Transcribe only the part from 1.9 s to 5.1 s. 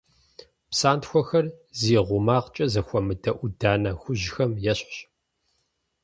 гъумагъкӀэ зэхуэмыдэ Ӏуданэ хужьхэм ещхьщ.